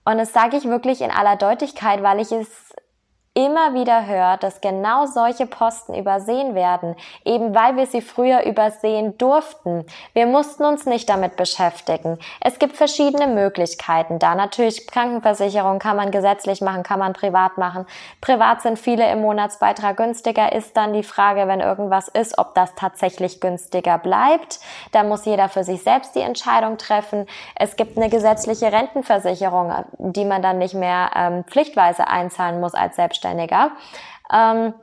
[0.05, 2.73] Und das sage ich wirklich in aller Deutlichkeit, weil ich es
[3.35, 9.17] immer wieder hört, dass genau solche Posten übersehen werden, eben weil wir sie früher übersehen
[9.17, 9.85] durften.
[10.13, 12.19] Wir mussten uns nicht damit beschäftigen.
[12.41, 14.35] Es gibt verschiedene Möglichkeiten da.
[14.35, 17.87] Natürlich Krankenversicherung kann man gesetzlich machen, kann man privat machen.
[18.21, 20.53] Privat sind viele im Monatsbeitrag günstiger.
[20.53, 24.59] Ist dann die Frage, wenn irgendwas ist, ob das tatsächlich günstiger bleibt.
[24.91, 27.25] Da muss jeder für sich selbst die Entscheidung treffen.
[27.55, 32.95] Es gibt eine gesetzliche Rentenversicherung, die man dann nicht mehr ähm, pflichtweise einzahlen muss als
[32.95, 33.22] Selbstständiger.
[33.23, 33.71] Selbstständiger.
[34.31, 34.73] Ähm,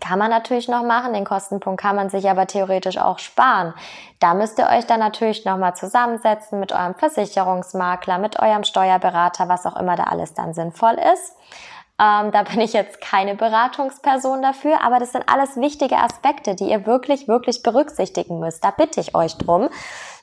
[0.00, 3.72] kann man natürlich noch machen, den Kostenpunkt kann man sich aber theoretisch auch sparen.
[4.20, 9.64] Da müsst ihr euch dann natürlich nochmal zusammensetzen mit eurem Versicherungsmakler, mit eurem Steuerberater, was
[9.64, 11.34] auch immer da alles dann sinnvoll ist.
[12.00, 16.70] Ähm, da bin ich jetzt keine Beratungsperson dafür, aber das sind alles wichtige Aspekte, die
[16.70, 18.62] ihr wirklich, wirklich berücksichtigen müsst.
[18.62, 19.70] Da bitte ich euch drum,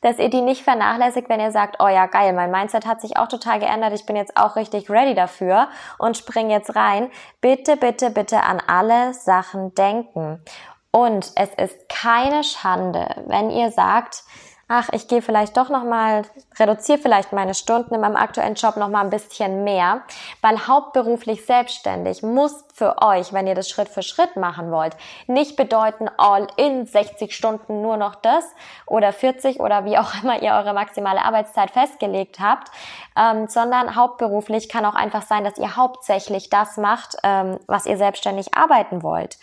[0.05, 3.17] dass ihr die nicht vernachlässigt, wenn ihr sagt, oh ja, geil, mein Mindset hat sich
[3.17, 7.09] auch total geändert, ich bin jetzt auch richtig ready dafür und spring jetzt rein.
[7.41, 10.43] Bitte, bitte, bitte an alle Sachen denken.
[10.91, 14.23] Und es ist keine Schande, wenn ihr sagt,
[14.67, 16.23] ach, ich gehe vielleicht doch noch mal,
[16.57, 20.01] reduziere vielleicht meine Stunden in meinem aktuellen Job noch mal ein bisschen mehr,
[20.41, 24.97] weil hauptberuflich selbstständig muss für euch, wenn ihr das Schritt für Schritt machen wollt,
[25.27, 28.43] nicht bedeuten all in 60 Stunden nur noch das
[28.87, 32.71] oder 40 oder wie auch immer ihr eure maximale Arbeitszeit festgelegt habt,
[33.15, 37.97] ähm, sondern hauptberuflich kann auch einfach sein, dass ihr hauptsächlich das macht, ähm, was ihr
[37.97, 39.37] selbstständig arbeiten wollt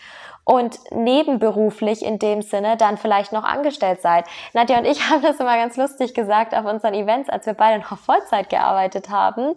[0.45, 4.25] und nebenberuflich in dem Sinne dann vielleicht noch angestellt seid.
[4.53, 7.81] Nadja und ich haben das immer ganz lustig gesagt auf unseren Events, als wir beide
[7.81, 9.55] noch Vollzeit gearbeitet haben,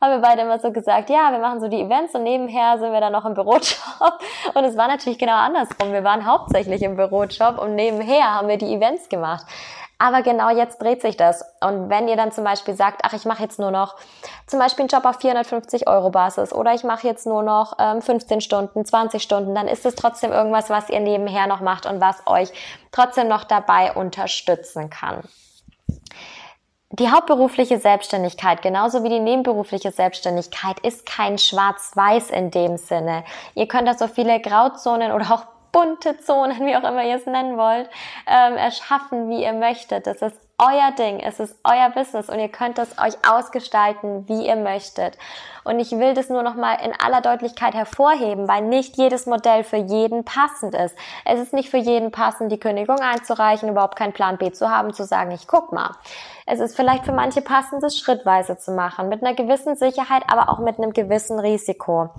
[0.00, 2.92] haben wir beide immer so gesagt, ja, wir machen so die Events und nebenher sind
[2.92, 3.62] wir dann noch im Bürojob.
[4.54, 5.92] Und es war natürlich genau andersrum.
[5.92, 9.46] Wir waren hauptsächlich im Bürojob und nebenher haben wir die Events gemacht.
[10.04, 11.42] Aber genau jetzt dreht sich das.
[11.62, 13.96] Und wenn ihr dann zum Beispiel sagt, ach, ich mache jetzt nur noch
[14.46, 18.02] zum Beispiel einen Job auf 450 Euro Basis oder ich mache jetzt nur noch ähm,
[18.02, 22.02] 15 Stunden, 20 Stunden, dann ist es trotzdem irgendwas, was ihr nebenher noch macht und
[22.02, 22.50] was euch
[22.92, 25.22] trotzdem noch dabei unterstützen kann.
[26.90, 33.24] Die hauptberufliche Selbstständigkeit, genauso wie die nebenberufliche Selbstständigkeit, ist kein Schwarz-Weiß in dem Sinne.
[33.54, 37.26] Ihr könnt da so viele Grauzonen oder auch bunte Zonen, wie auch immer ihr es
[37.26, 37.90] nennen wollt,
[38.28, 40.06] ähm, erschaffen, wie ihr möchtet.
[40.06, 44.46] Das ist euer Ding, es ist euer Business und ihr könnt es euch ausgestalten, wie
[44.46, 45.18] ihr möchtet.
[45.64, 49.64] Und ich will das nur noch mal in aller Deutlichkeit hervorheben, weil nicht jedes Modell
[49.64, 50.96] für jeden passend ist.
[51.24, 54.94] Es ist nicht für jeden passend, die Kündigung einzureichen, überhaupt keinen Plan B zu haben,
[54.94, 55.90] zu sagen, ich guck mal.
[56.46, 60.50] Es ist vielleicht für manche passend, das schrittweise zu machen, mit einer gewissen Sicherheit, aber
[60.50, 62.10] auch mit einem gewissen Risiko.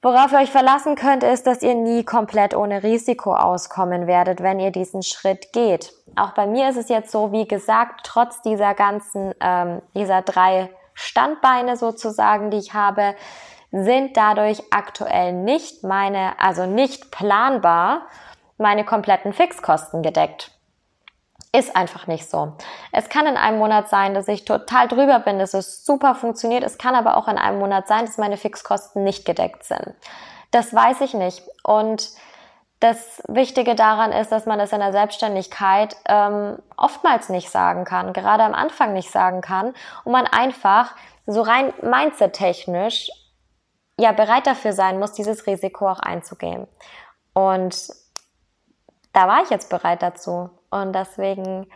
[0.00, 4.60] Worauf ihr euch verlassen könnt, ist, dass ihr nie komplett ohne Risiko auskommen werdet, wenn
[4.60, 5.92] ihr diesen Schritt geht.
[6.14, 10.70] Auch bei mir ist es jetzt so, wie gesagt, trotz dieser ganzen, ähm, dieser drei
[10.94, 13.16] Standbeine sozusagen, die ich habe,
[13.72, 18.02] sind dadurch aktuell nicht meine, also nicht planbar
[18.56, 20.57] meine kompletten Fixkosten gedeckt.
[21.52, 22.52] Ist einfach nicht so.
[22.92, 26.62] Es kann in einem Monat sein, dass ich total drüber bin, dass es super funktioniert.
[26.62, 29.94] Es kann aber auch in einem Monat sein, dass meine Fixkosten nicht gedeckt sind.
[30.50, 31.42] Das weiß ich nicht.
[31.62, 32.10] Und
[32.80, 38.12] das Wichtige daran ist, dass man das in der Selbstständigkeit ähm, oftmals nicht sagen kann,
[38.12, 40.94] gerade am Anfang nicht sagen kann und man einfach
[41.26, 43.10] so rein mindset-technisch
[43.98, 46.68] ja bereit dafür sein muss, dieses Risiko auch einzugehen.
[47.32, 47.88] Und
[49.12, 50.50] da war ich jetzt bereit dazu.
[50.70, 51.66] Und deswegen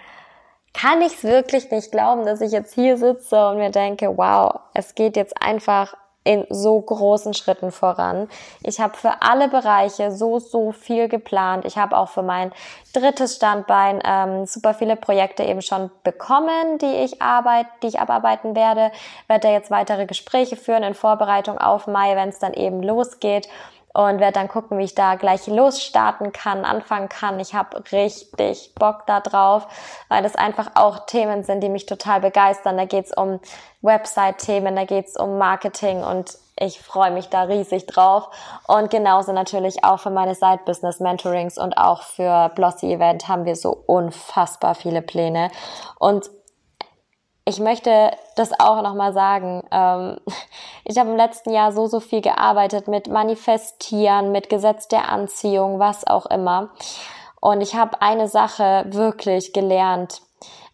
[0.75, 4.61] kann ich es wirklich nicht glauben, dass ich jetzt hier sitze und mir denke, wow,
[4.75, 8.29] es geht jetzt einfach in so großen Schritten voran.
[8.63, 11.65] Ich habe für alle Bereiche so, so viel geplant.
[11.65, 12.53] Ich habe auch für mein
[12.93, 18.55] drittes Standbein ähm, super viele Projekte eben schon bekommen, die ich arbeite, die ich abarbeiten
[18.55, 18.93] werde.
[19.27, 23.49] Werde jetzt weitere Gespräche führen in Vorbereitung auf Mai, wenn es dann eben losgeht
[23.95, 27.41] und werde dann gucken, wie ich da gleich losstarten kann, anfangen kann.
[27.41, 29.67] Ich habe richtig Bock da drauf,
[30.09, 32.77] weil das einfach auch Themen sind, die mich total begeistern.
[32.77, 33.41] Da geht's um
[33.83, 38.29] Website-Themen, da geht's um Marketing und ich freue mich da riesig drauf.
[38.67, 43.71] Und genauso natürlich auch für meine Side-Business-Mentorings und auch für Blossy Event haben wir so
[43.87, 45.51] unfassbar viele Pläne.
[45.99, 46.31] Und
[47.45, 49.63] ich möchte das auch nochmal sagen.
[49.71, 50.17] Ähm,
[50.85, 55.79] ich habe im letzten Jahr so, so viel gearbeitet mit Manifestieren, mit Gesetz der Anziehung,
[55.79, 56.71] was auch immer.
[57.41, 60.23] Und ich habe eine Sache wirklich gelernt.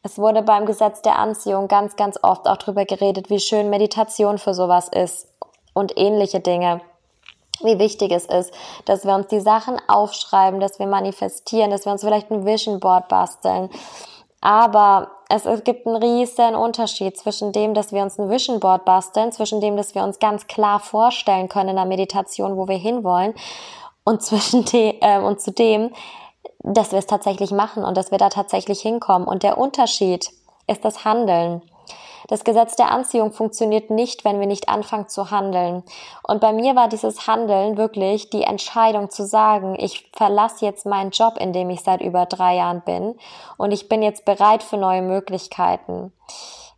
[0.03, 4.39] Es wurde beim Gesetz der Anziehung ganz, ganz oft auch drüber geredet, wie schön Meditation
[4.39, 5.27] für sowas ist
[5.75, 6.81] und ähnliche Dinge.
[7.61, 8.53] Wie wichtig es ist,
[8.85, 12.79] dass wir uns die Sachen aufschreiben, dass wir manifestieren, dass wir uns vielleicht ein Vision
[12.79, 13.69] Board basteln,
[14.41, 18.85] aber es, es gibt einen riesen Unterschied zwischen dem, dass wir uns ein Vision Board
[18.85, 22.79] basteln, zwischen dem, dass wir uns ganz klar vorstellen können in der Meditation, wo wir
[22.79, 23.35] hinwollen,
[24.05, 25.93] und zwischen dem, äh, und zu dem,
[26.61, 29.29] dass wir es tatsächlich machen und dass wir da tatsächlich hinkommen.
[29.29, 30.31] Und der Unterschied
[30.67, 31.63] ist das Handeln.
[32.27, 35.85] Das Gesetz der Anziehung funktioniert nicht, wenn wir nicht anfangen zu handeln.
[36.23, 41.11] Und bei mir war dieses Handeln wirklich die Entscheidung zu sagen, ich verlasse jetzt meinen
[41.11, 43.15] Job, in dem ich seit über drei Jahren bin,
[43.57, 46.13] und ich bin jetzt bereit für neue Möglichkeiten.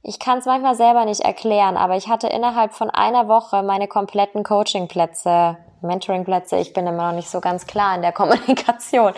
[0.03, 3.87] Ich kann es manchmal selber nicht erklären, aber ich hatte innerhalb von einer Woche meine
[3.87, 9.12] kompletten Coachingplätze, Mentoringplätze, ich bin immer noch nicht so ganz klar in der Kommunikation,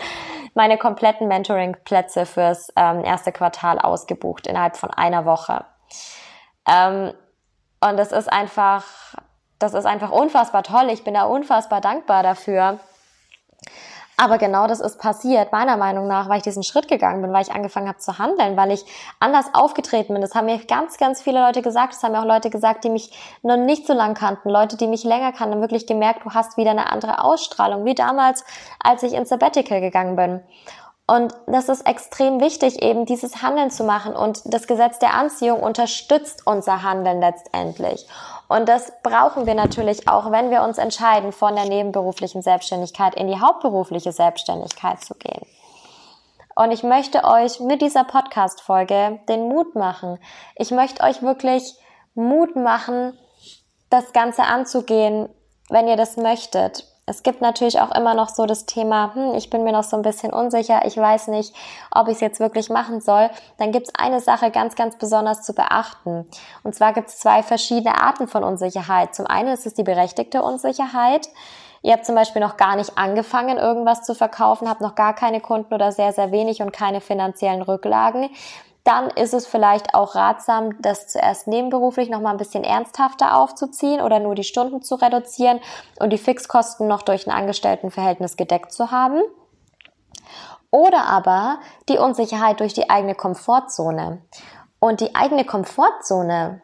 [0.55, 5.65] meine kompletten Mentoringplätze fürs ähm, erste Quartal ausgebucht innerhalb von einer Woche.
[6.67, 7.13] Ähm,
[7.81, 8.83] und das ist einfach,
[9.59, 10.89] das ist einfach unfassbar toll.
[10.89, 12.79] Ich bin da unfassbar dankbar dafür.
[14.15, 17.41] Aber genau das ist passiert, meiner Meinung nach, weil ich diesen Schritt gegangen bin, weil
[17.41, 18.85] ich angefangen habe zu handeln, weil ich
[19.19, 20.21] anders aufgetreten bin.
[20.21, 21.93] Das haben mir ganz, ganz viele Leute gesagt.
[21.93, 24.49] Das haben mir auch Leute gesagt, die mich noch nicht so lang kannten.
[24.49, 27.95] Leute, die mich länger kannten, haben wirklich gemerkt, du hast wieder eine andere Ausstrahlung, wie
[27.95, 28.45] damals,
[28.79, 30.41] als ich ins Sabbatical gegangen bin.
[31.05, 34.15] Und das ist extrem wichtig, eben dieses Handeln zu machen.
[34.15, 38.07] Und das Gesetz der Anziehung unterstützt unser Handeln letztendlich.
[38.47, 43.27] Und das brauchen wir natürlich auch, wenn wir uns entscheiden, von der nebenberuflichen Selbstständigkeit in
[43.27, 45.45] die hauptberufliche Selbstständigkeit zu gehen.
[46.55, 50.19] Und ich möchte euch mit dieser Podcast-Folge den Mut machen.
[50.55, 51.75] Ich möchte euch wirklich
[52.13, 53.17] Mut machen,
[53.89, 55.27] das Ganze anzugehen,
[55.69, 59.49] wenn ihr das möchtet es gibt natürlich auch immer noch so das Thema, hm, ich
[59.49, 61.53] bin mir noch so ein bisschen unsicher, ich weiß nicht,
[61.91, 63.29] ob ich es jetzt wirklich machen soll.
[63.57, 66.25] Dann gibt es eine Sache ganz, ganz besonders zu beachten.
[66.63, 69.13] Und zwar gibt es zwei verschiedene Arten von Unsicherheit.
[69.15, 71.27] Zum einen ist es die berechtigte Unsicherheit.
[71.81, 75.41] Ihr habt zum Beispiel noch gar nicht angefangen, irgendwas zu verkaufen, habt noch gar keine
[75.41, 78.29] Kunden oder sehr, sehr wenig und keine finanziellen Rücklagen
[78.83, 84.01] dann ist es vielleicht auch ratsam, das zuerst nebenberuflich noch mal ein bisschen ernsthafter aufzuziehen
[84.01, 85.59] oder nur die Stunden zu reduzieren
[85.99, 89.21] und die Fixkosten noch durch ein Angestelltenverhältnis gedeckt zu haben.
[90.69, 94.21] Oder aber die Unsicherheit durch die eigene Komfortzone.
[94.79, 96.61] Und die eigene Komfortzone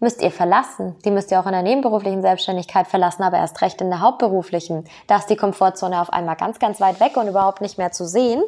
[0.00, 0.96] müsst ihr verlassen.
[1.04, 4.88] Die müsst ihr auch in der nebenberuflichen Selbstständigkeit verlassen, aber erst recht in der hauptberuflichen.
[5.06, 8.06] Da ist die Komfortzone auf einmal ganz, ganz weit weg und überhaupt nicht mehr zu
[8.06, 8.42] sehen.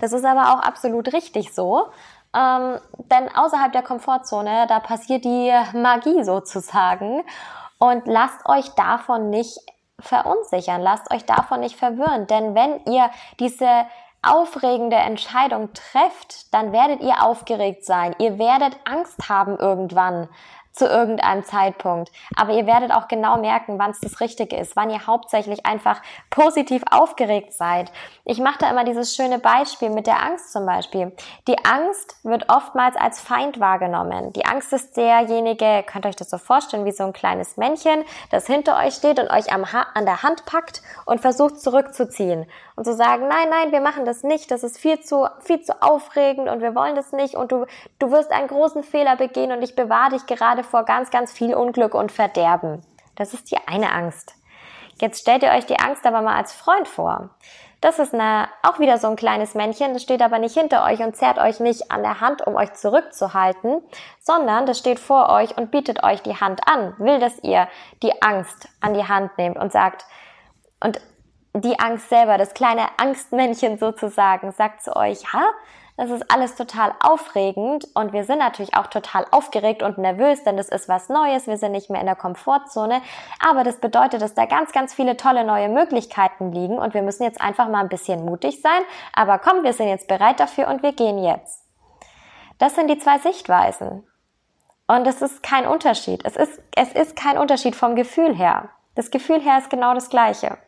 [0.00, 1.86] Das ist aber auch absolut richtig so.
[2.36, 2.78] Ähm,
[3.10, 7.22] denn außerhalb der Komfortzone, da passiert die Magie sozusagen.
[7.78, 9.58] Und lasst euch davon nicht
[10.00, 12.26] verunsichern, lasst euch davon nicht verwirren.
[12.26, 13.86] Denn wenn ihr diese
[14.22, 18.14] aufregende Entscheidung trefft, dann werdet ihr aufgeregt sein.
[18.18, 20.28] Ihr werdet Angst haben irgendwann
[20.76, 22.12] zu irgendeinem Zeitpunkt.
[22.36, 26.02] Aber ihr werdet auch genau merken, wann es das Richtige ist, wann ihr hauptsächlich einfach
[26.30, 27.90] positiv aufgeregt seid.
[28.24, 31.12] Ich mache da immer dieses schöne Beispiel mit der Angst zum Beispiel.
[31.48, 34.32] Die Angst wird oftmals als Feind wahrgenommen.
[34.32, 38.04] Die Angst ist derjenige, könnt ihr euch das so vorstellen, wie so ein kleines Männchen,
[38.30, 42.46] das hinter euch steht und euch am ha an der Hand packt und versucht zurückzuziehen
[42.76, 45.82] und zu sagen, nein, nein, wir machen das nicht, das ist viel zu, viel zu
[45.82, 47.64] aufregend und wir wollen das nicht und du,
[47.98, 51.54] du wirst einen großen Fehler begehen und ich bewahre dich gerade vor ganz, ganz viel
[51.54, 52.82] Unglück und Verderben.
[53.16, 54.34] Das ist die eine Angst.
[55.00, 57.30] Jetzt stellt ihr euch die Angst aber mal als Freund vor.
[57.80, 61.00] Das ist eine, auch wieder so ein kleines Männchen, das steht aber nicht hinter euch
[61.00, 63.82] und zerrt euch nicht an der Hand, um euch zurückzuhalten,
[64.20, 67.68] sondern das steht vor euch und bietet euch die Hand an, will, dass ihr
[68.02, 70.06] die Angst an die Hand nehmt und sagt,
[70.82, 71.00] und
[71.60, 75.42] die Angst selber, das kleine Angstmännchen sozusagen, sagt zu euch, ja,
[75.96, 80.58] das ist alles total aufregend und wir sind natürlich auch total aufgeregt und nervös, denn
[80.58, 83.00] das ist was Neues, wir sind nicht mehr in der Komfortzone,
[83.40, 87.22] aber das bedeutet, dass da ganz, ganz viele tolle neue Möglichkeiten liegen und wir müssen
[87.22, 88.82] jetzt einfach mal ein bisschen mutig sein,
[89.14, 91.64] aber komm, wir sind jetzt bereit dafür und wir gehen jetzt.
[92.58, 94.06] Das sind die zwei Sichtweisen.
[94.88, 96.24] Und es ist kein Unterschied.
[96.24, 98.68] Es ist, es ist kein Unterschied vom Gefühl her.
[98.94, 100.58] Das Gefühl her ist genau das gleiche.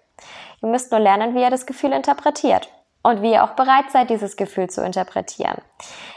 [0.62, 2.68] Ihr müsst nur lernen, wie ihr das Gefühl interpretiert
[3.02, 5.58] und wie ihr auch bereit seid, dieses Gefühl zu interpretieren.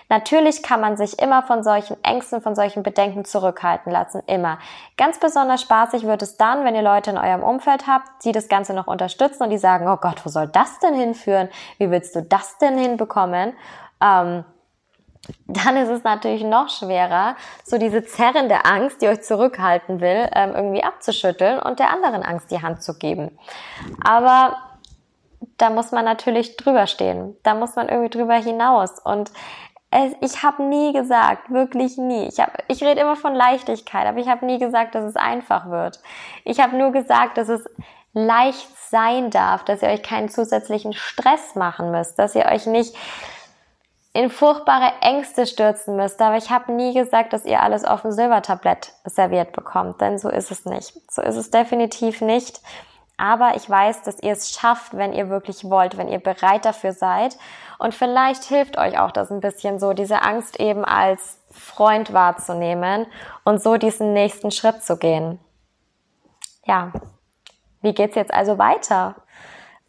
[0.10, 4.60] Natürlich kann man sich immer von solchen Ängsten, von solchen Bedenken zurückhalten lassen, immer.
[4.98, 8.50] Ganz besonders spaßig wird es dann, wenn ihr Leute in eurem Umfeld habt, die das
[8.50, 11.50] Ganze noch unterstützen und die sagen, oh Gott, wo soll das denn hinführen?
[11.78, 13.54] Wie willst du das denn hinbekommen?
[14.02, 14.44] Ähm,
[15.48, 20.54] dann ist es natürlich noch schwerer, so diese zerrende Angst, die euch zurückhalten will, ähm,
[20.56, 23.38] irgendwie abzuschütteln und der anderen Angst die Hand zu geben.
[24.04, 24.58] Aber
[25.58, 27.36] da muss man natürlich drüber stehen.
[27.44, 29.00] Da muss man irgendwie drüber hinaus.
[29.00, 29.32] Und
[30.22, 32.28] ich habe nie gesagt, wirklich nie.
[32.28, 35.70] Ich, hab, ich rede immer von Leichtigkeit, aber ich habe nie gesagt, dass es einfach
[35.70, 36.00] wird.
[36.46, 37.64] Ich habe nur gesagt, dass es
[38.14, 42.96] leicht sein darf, dass ihr euch keinen zusätzlichen Stress machen müsst, dass ihr euch nicht
[44.14, 46.22] in furchtbare Ängste stürzen müsst.
[46.22, 50.30] Aber ich habe nie gesagt, dass ihr alles auf dem Silbertablett serviert bekommt, denn so
[50.30, 50.94] ist es nicht.
[51.10, 52.62] So ist es definitiv nicht.
[53.18, 56.92] Aber ich weiß, dass ihr es schafft, wenn ihr wirklich wollt, wenn ihr bereit dafür
[56.92, 57.38] seid.
[57.78, 63.06] Und vielleicht hilft euch auch das ein bisschen so, diese Angst eben als Freund wahrzunehmen
[63.44, 65.40] und so diesen nächsten Schritt zu gehen.
[66.66, 66.92] Ja,
[67.82, 69.16] wie geht's jetzt also weiter?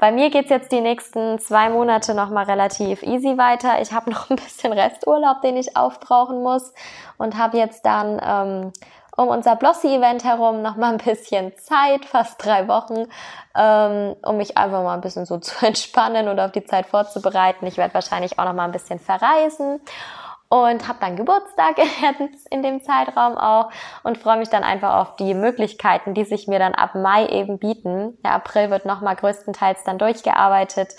[0.03, 3.81] Bei mir geht's jetzt die nächsten zwei Monate nochmal relativ easy weiter.
[3.81, 6.75] Ich habe noch ein bisschen Resturlaub, den ich aufbrauchen muss
[7.19, 8.73] und habe jetzt dann ähm,
[9.17, 13.07] um unser Blossy-Event herum nochmal ein bisschen Zeit, fast drei Wochen,
[13.57, 17.65] ähm, um mich einfach mal ein bisschen so zu entspannen und auf die Zeit vorzubereiten.
[17.69, 19.81] Ich werde wahrscheinlich auch nochmal ein bisschen verreisen
[20.53, 21.77] und habe dann Geburtstag
[22.51, 23.71] in dem Zeitraum auch
[24.03, 27.59] und freue mich dann einfach auf die Möglichkeiten, die sich mir dann ab Mai eben
[27.59, 28.19] bieten.
[28.23, 30.95] Der April wird nochmal größtenteils dann durchgearbeitet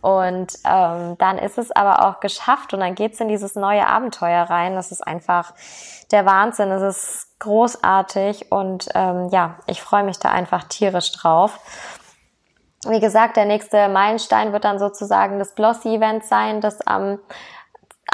[0.00, 4.44] und ähm, dann ist es aber auch geschafft und dann geht's in dieses neue Abenteuer
[4.44, 4.74] rein.
[4.74, 5.52] Das ist einfach
[6.10, 6.70] der Wahnsinn.
[6.70, 11.58] Es ist großartig und ähm, ja, ich freue mich da einfach tierisch drauf.
[12.86, 17.18] Wie gesagt, der nächste Meilenstein wird dann sozusagen das Blossy-Event sein, das am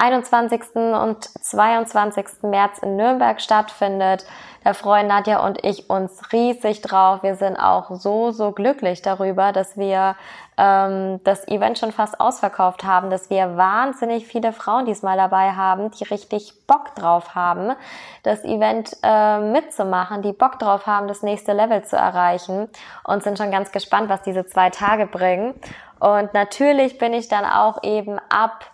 [0.01, 0.77] 21.
[0.77, 2.27] und 22.
[2.43, 4.25] März in Nürnberg stattfindet.
[4.65, 7.23] Da freuen Nadja und ich uns riesig drauf.
[7.23, 10.17] Wir sind auch so, so glücklich darüber, dass wir
[10.57, 15.91] ähm, das Event schon fast ausverkauft haben, dass wir wahnsinnig viele Frauen diesmal dabei haben,
[15.91, 17.75] die richtig Bock drauf haben,
[18.23, 22.69] das Event äh, mitzumachen, die Bock drauf haben, das nächste Level zu erreichen
[23.05, 25.55] und sind schon ganz gespannt, was diese zwei Tage bringen.
[25.99, 28.65] Und natürlich bin ich dann auch eben ab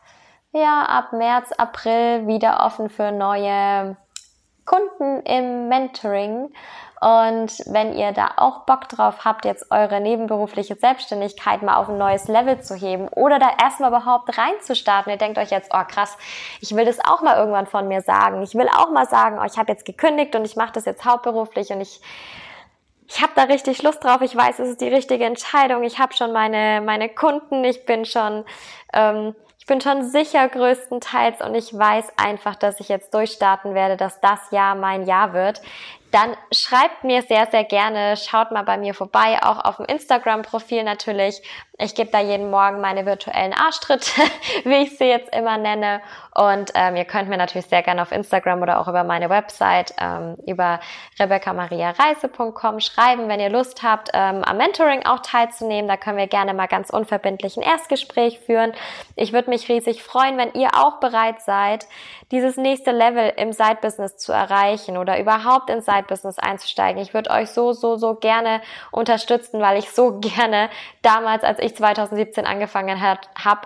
[0.56, 3.96] ja ab März, April wieder offen für neue
[4.64, 6.52] Kunden im Mentoring.
[7.00, 11.98] Und wenn ihr da auch Bock drauf habt, jetzt eure nebenberufliche Selbstständigkeit mal auf ein
[11.98, 16.16] neues Level zu heben oder da erstmal überhaupt reinzustarten, ihr denkt euch jetzt, oh krass,
[16.60, 18.42] ich will das auch mal irgendwann von mir sagen.
[18.42, 21.04] Ich will auch mal sagen, oh, ich habe jetzt gekündigt und ich mache das jetzt
[21.04, 22.00] hauptberuflich und ich
[23.08, 24.20] ich habe da richtig Lust drauf.
[24.22, 25.84] Ich weiß, es ist die richtige Entscheidung.
[25.84, 27.62] Ich habe schon meine meine Kunden.
[27.62, 28.44] Ich bin schon
[28.92, 33.96] ähm, ich bin schon sicher größtenteils und ich weiß einfach, dass ich jetzt durchstarten werde,
[33.96, 35.60] dass das Jahr mein Jahr wird
[36.16, 40.82] dann schreibt mir sehr, sehr gerne, schaut mal bei mir vorbei, auch auf dem Instagram-Profil
[40.82, 41.42] natürlich.
[41.78, 44.22] Ich gebe da jeden Morgen meine virtuellen Arschtritte,
[44.64, 46.00] wie ich sie jetzt immer nenne.
[46.34, 49.94] Und ähm, ihr könnt mir natürlich sehr gerne auf Instagram oder auch über meine Website
[50.00, 50.80] ähm, über
[51.18, 55.86] rebecca-maria-reise.com schreiben, wenn ihr Lust habt, ähm, am Mentoring auch teilzunehmen.
[55.86, 58.72] Da können wir gerne mal ganz unverbindlich ein Erstgespräch führen.
[59.14, 61.86] Ich würde mich riesig freuen, wenn ihr auch bereit seid,
[62.32, 67.00] dieses nächste Level im Side-Business zu erreichen oder überhaupt ins Side-Business einzusteigen.
[67.00, 68.60] Ich würde euch so, so, so gerne
[68.90, 70.70] unterstützen, weil ich so gerne
[71.02, 73.60] damals, als ich 2017 angefangen habe,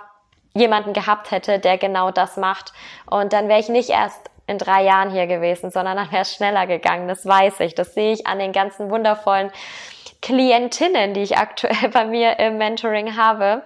[0.52, 2.72] jemanden gehabt hätte, der genau das macht.
[3.08, 6.34] Und dann wäre ich nicht erst in drei Jahren hier gewesen, sondern dann wäre es
[6.34, 7.08] schneller gegangen.
[7.08, 7.74] Das weiß ich.
[7.74, 9.50] Das sehe ich an den ganzen wundervollen
[10.22, 13.62] Klientinnen, die ich aktuell bei mir im Mentoring habe.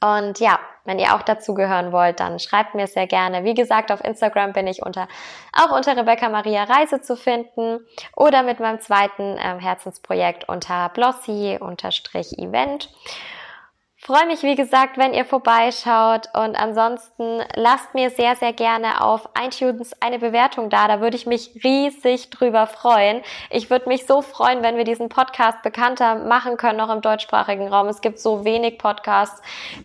[0.00, 3.44] Und ja, wenn ihr auch dazu gehören wollt, dann schreibt mir sehr gerne.
[3.44, 5.08] Wie gesagt, auf Instagram bin ich unter,
[5.52, 7.80] auch unter Rebecca Maria Reise zu finden
[8.14, 12.90] oder mit meinem zweiten äh, Herzensprojekt unter Blossy-Event.
[14.06, 19.30] Freue mich, wie gesagt, wenn ihr vorbeischaut und ansonsten lasst mir sehr, sehr gerne auf
[19.42, 20.88] iTunes eine Bewertung da.
[20.88, 23.22] Da würde ich mich riesig drüber freuen.
[23.48, 27.66] Ich würde mich so freuen, wenn wir diesen Podcast bekannter machen können, noch im deutschsprachigen
[27.66, 27.88] Raum.
[27.88, 29.40] Es gibt so wenig Podcasts,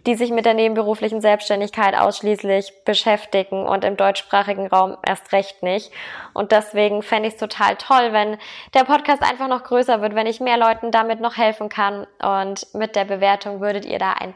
[0.06, 5.94] die sich mit der nebenberuflichen Selbstständigkeit ausschließlich beschäftigen und im deutschsprachigen Raum erst recht nicht.
[6.34, 8.38] Und deswegen fände ich es total toll, wenn
[8.74, 12.06] der Podcast einfach noch größer wird, wenn ich mehr Leuten damit noch helfen kann.
[12.22, 14.34] Und mit der Bewertung würdet ihr da einen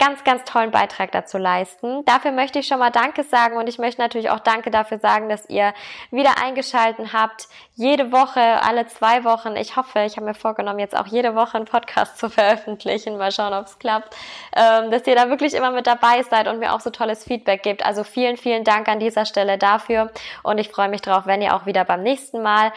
[0.00, 2.04] ganz, ganz tollen Beitrag dazu leisten.
[2.06, 5.28] Dafür möchte ich schon mal Danke sagen und ich möchte natürlich auch Danke dafür sagen,
[5.28, 5.74] dass ihr
[6.10, 7.48] wieder eingeschalten habt.
[7.74, 9.56] Jede Woche, alle zwei Wochen.
[9.56, 13.18] Ich hoffe, ich habe mir vorgenommen, jetzt auch jede Woche einen Podcast zu veröffentlichen.
[13.18, 14.16] Mal schauen, ob es klappt.
[14.56, 17.62] Ähm, dass ihr da wirklich immer mit dabei seid und mir auch so tolles Feedback
[17.62, 17.84] gebt.
[17.84, 20.10] Also vielen, vielen Dank an dieser Stelle dafür
[20.42, 22.72] und ich freue mich drauf, wenn ihr auch wieder beim nächsten Mal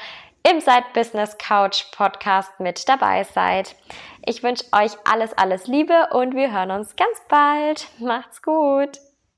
[0.50, 3.76] im Side Business Couch Podcast mit dabei seid.
[4.26, 7.88] Ich wünsche euch alles, alles Liebe und wir hören uns ganz bald.
[8.00, 9.00] Macht's gut.